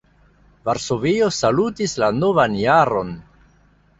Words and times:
Varsovio 0.69 1.27
salutis 1.35 1.93
la 2.05 2.09
novan 2.23 2.57
jaron. 2.63 3.13